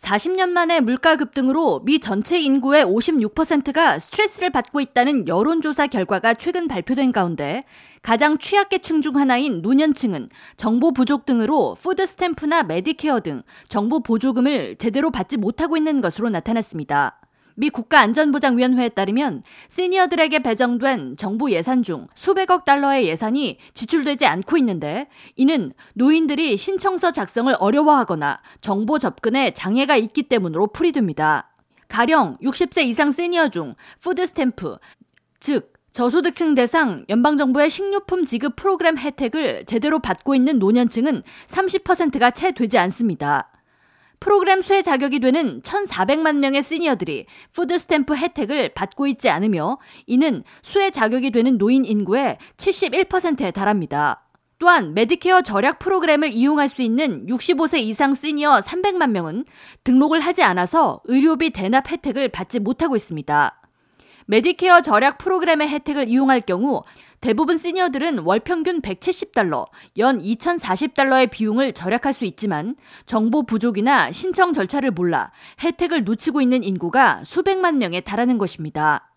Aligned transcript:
40년 0.00 0.50
만에 0.50 0.80
물가 0.80 1.16
급등으로 1.16 1.80
미 1.80 1.98
전체 1.98 2.38
인구의 2.38 2.84
56%가 2.84 3.98
스트레스를 3.98 4.50
받고 4.50 4.80
있다는 4.80 5.26
여론조사 5.26 5.86
결과가 5.86 6.34
최근 6.34 6.68
발표된 6.68 7.12
가운데 7.12 7.64
가장 8.02 8.36
취약계층 8.36 9.00
중 9.00 9.16
하나인 9.16 9.62
노년층은 9.62 10.28
정보 10.58 10.92
부족 10.92 11.24
등으로 11.24 11.76
푸드 11.80 12.06
스탬프나 12.06 12.64
메디케어 12.64 13.20
등 13.20 13.42
정부 13.68 14.00
보조금을 14.00 14.76
제대로 14.76 15.10
받지 15.10 15.38
못하고 15.38 15.78
있는 15.78 16.02
것으로 16.02 16.28
나타났습니다. 16.28 17.18
미 17.56 17.70
국가안전보장위원회에 17.70 18.90
따르면 18.90 19.42
시니어들에게 19.68 20.38
배정된 20.40 21.16
정부 21.16 21.50
예산 21.50 21.82
중 21.82 22.06
수백억 22.14 22.64
달러의 22.64 23.06
예산이 23.06 23.58
지출되지 23.74 24.26
않고 24.26 24.56
있는데 24.58 25.08
이는 25.36 25.72
노인들이 25.94 26.56
신청서 26.56 27.12
작성을 27.12 27.54
어려워하거나 27.58 28.40
정보 28.60 28.98
접근에 28.98 29.52
장애가 29.54 29.96
있기 29.96 30.24
때문으로 30.24 30.68
풀이됩니다. 30.68 31.50
가령 31.88 32.36
60세 32.42 32.84
이상 32.84 33.10
시니어 33.10 33.48
중 33.48 33.72
푸드 34.00 34.26
스탬프, 34.26 34.76
즉 35.40 35.72
저소득층 35.92 36.54
대상 36.54 37.06
연방정부의 37.08 37.70
식료품 37.70 38.26
지급 38.26 38.56
프로그램 38.56 38.98
혜택을 38.98 39.64
제대로 39.64 39.98
받고 39.98 40.34
있는 40.34 40.58
노년층은 40.58 41.22
30%가 41.46 42.32
채 42.32 42.52
되지 42.52 42.76
않습니다. 42.76 43.50
프로그램 44.20 44.62
수혜 44.62 44.82
자격이 44.82 45.20
되는 45.20 45.60
1,400만 45.62 46.36
명의 46.36 46.62
시니어들이 46.62 47.26
푸드 47.52 47.78
스탬프 47.78 48.14
혜택을 48.16 48.70
받고 48.70 49.06
있지 49.06 49.28
않으며 49.28 49.78
이는 50.06 50.42
수혜 50.62 50.90
자격이 50.90 51.30
되는 51.30 51.58
노인 51.58 51.84
인구의 51.84 52.38
71%에 52.56 53.50
달합니다. 53.50 54.22
또한 54.58 54.94
메디케어 54.94 55.42
절약 55.42 55.78
프로그램을 55.78 56.32
이용할 56.32 56.68
수 56.68 56.80
있는 56.80 57.26
65세 57.26 57.78
이상 57.80 58.14
시니어 58.14 58.60
300만 58.60 59.10
명은 59.10 59.44
등록을 59.84 60.20
하지 60.20 60.42
않아서 60.42 61.00
의료비 61.04 61.50
대납 61.50 61.90
혜택을 61.90 62.30
받지 62.30 62.58
못하고 62.58 62.96
있습니다. 62.96 63.60
메디케어 64.28 64.80
절약 64.80 65.18
프로그램의 65.18 65.68
혜택을 65.68 66.08
이용할 66.08 66.40
경우 66.40 66.82
대부분 67.20 67.58
시니어들은 67.58 68.20
월 68.20 68.40
평균 68.40 68.80
170달러, 68.80 69.66
연 69.98 70.20
2040달러의 70.20 71.30
비용을 71.30 71.72
절약할 71.72 72.12
수 72.12 72.24
있지만 72.24 72.76
정보 73.06 73.44
부족이나 73.44 74.12
신청 74.12 74.52
절차를 74.52 74.90
몰라 74.90 75.32
혜택을 75.62 76.04
놓치고 76.04 76.40
있는 76.40 76.62
인구가 76.62 77.22
수백만 77.24 77.78
명에 77.78 78.00
달하는 78.00 78.38
것입니다. 78.38 79.10